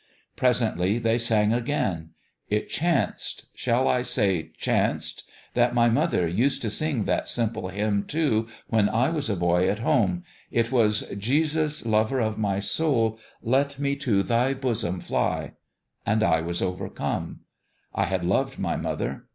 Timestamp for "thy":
14.23-14.55